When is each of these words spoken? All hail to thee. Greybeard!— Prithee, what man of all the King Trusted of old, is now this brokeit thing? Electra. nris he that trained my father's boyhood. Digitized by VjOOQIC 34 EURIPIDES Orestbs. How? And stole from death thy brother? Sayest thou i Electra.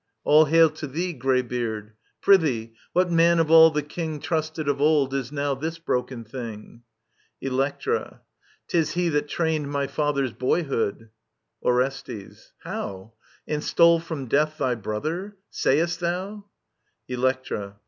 All 0.23 0.45
hail 0.45 0.71
to 0.71 0.87
thee. 0.87 1.13
Greybeard!— 1.13 1.91
Prithee, 2.23 2.73
what 2.91 3.11
man 3.11 3.37
of 3.37 3.51
all 3.51 3.69
the 3.69 3.83
King 3.83 4.19
Trusted 4.19 4.67
of 4.67 4.81
old, 4.81 5.13
is 5.13 5.31
now 5.31 5.53
this 5.53 5.77
brokeit 5.77 6.27
thing? 6.27 6.81
Electra. 7.39 8.21
nris 8.71 8.93
he 8.93 9.09
that 9.09 9.27
trained 9.27 9.69
my 9.69 9.85
father's 9.85 10.33
boyhood. 10.33 10.95
Digitized 10.95 11.03
by 11.03 11.03
VjOOQIC 11.03 11.61
34 11.61 11.71
EURIPIDES 11.71 12.13
Orestbs. 12.17 12.53
How? 12.63 13.13
And 13.47 13.63
stole 13.63 13.99
from 13.99 14.25
death 14.25 14.57
thy 14.57 14.73
brother? 14.73 15.37
Sayest 15.51 15.99
thou 15.99 16.45
i 17.07 17.13
Electra. 17.13 17.75